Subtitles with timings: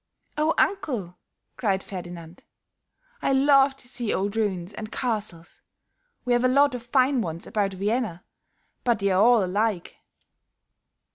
[0.35, 1.19] "Oh, uncle,"
[1.57, 2.45] cried Ferdinand,
[3.21, 5.61] "I love to see old ruins and castles.
[6.25, 8.23] We have a lot of fine ones about Vienna,
[8.83, 9.97] but they are all alike."